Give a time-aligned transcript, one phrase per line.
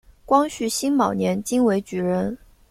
[0.25, 2.35] 光绪辛卯年京闱举人。